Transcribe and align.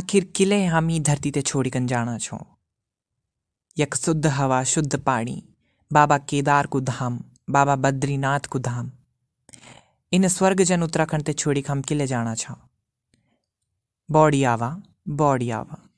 आखिर 0.00 0.24
किले 0.36 0.66
हामी 0.66 1.00
धरती 1.00 1.30
ते 1.30 1.42
छोड़िकन 1.42 1.86
जाना 1.86 2.18
छो। 2.18 2.38
यक 3.78 3.94
शुद्ध 3.94 4.26
हवा, 4.26 4.64
शुद्ध 4.64 5.00
पानी 5.00 5.42
बाबा 5.92 6.18
केदार 6.18 6.66
को 6.66 6.80
धाम, 6.80 7.20
बाबा 7.50 7.76
बद्रीनाथ 7.76 8.40
को 8.40 8.58
धाम। 8.58 8.90
इन 10.12 10.28
स्वर्ग 10.28 10.62
जन 10.62 10.82
उत्तराखंड 10.82 11.22
ते 11.22 11.32
छोड़ी 11.32 11.64
हम 11.68 11.82
किले 11.82 12.06
जाना 12.06 12.34
छो। 12.34 12.54
बॉडी 14.10 14.44
आवा 14.44 14.82
बॉडी 15.08 15.50
आवा। 15.50 15.89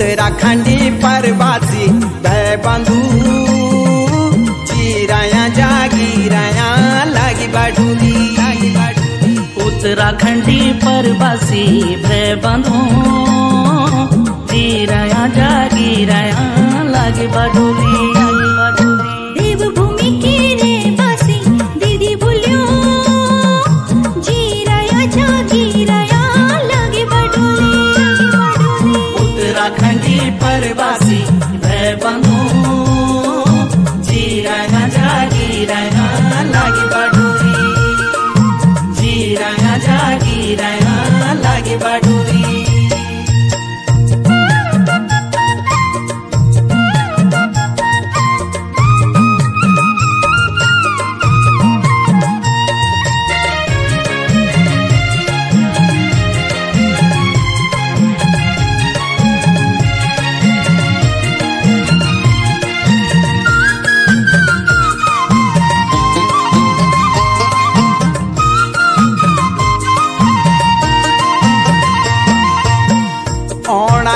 उत्तराखंडी 0.00 0.90
परवासी 0.96 1.86
भय 2.24 2.56
बंधु। 2.64 3.00
चिराया 4.68 5.42
जागीराया 5.48 6.68
लागी 7.06 7.46
बाडुली 7.46 8.14
उत्तराखंडी 9.66 10.60
परवासी 10.84 11.64
भय 12.04 12.34
बंधु। 12.44 12.80
जीराया 14.48 15.26
जागीराया 15.36 16.48
लागी 16.88 17.26
बाडुली 17.26 18.09
उत्तराखंडी 30.60 30.74
परवासी 30.74 31.20
भय 31.62 31.94
बंधु 32.02 32.39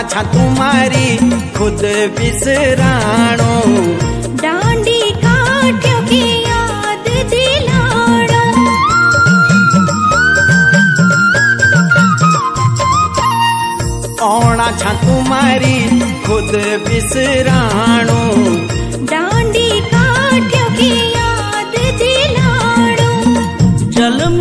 ओणा 0.04 0.12
छा 0.12 0.22
तुम्हारी 0.32 1.06
खुद 1.56 1.82
बिसराणो। 2.16 3.52
डांडी 4.42 5.00
काट्यो 5.24 5.98
की 6.10 6.24
याद 6.44 7.06
दिलाड़ो 7.30 8.42
ओणा 14.28 14.68
छा 14.82 14.92
तुम्हारी 15.04 15.76
खुद 16.26 16.52
बिसराणो। 16.88 18.20
डांडी 19.12 19.68
काट्यो 19.94 20.66
की 20.80 20.92
याद 21.16 21.74
दिलाड़ो 22.02 23.12
जन्म 23.96 24.38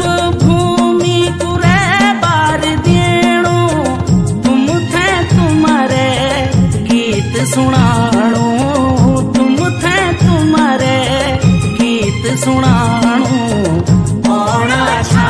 सुनाणो, 7.54 8.46
तुम 9.34 9.56
थे 9.82 9.98
तुम्हारे 10.20 10.96
गीत 11.80 12.26
सुनाणो 12.40 13.42
ओणा 14.34 14.82
छा। 15.12 15.28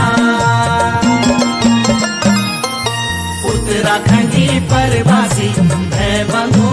उत्तराखंडी 3.50 4.46
परवासी 4.72 5.50
है 5.96 6.12
बंधु 6.32 6.70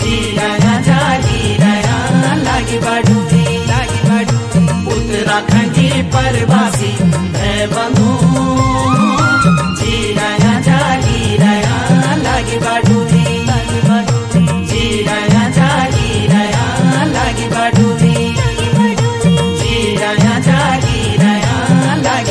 जीराया 0.00 0.74
जागीराया 0.88 1.96
लागी 2.44 2.78
बाडूरी 2.86 3.44
लागी 3.70 4.00
बाडूरी 4.08 4.64
उत्तराखंडी 4.96 5.88
परवासी 6.14 6.92
है 7.38 7.66
बंधु। 7.68 8.25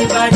everybody. 0.05 0.34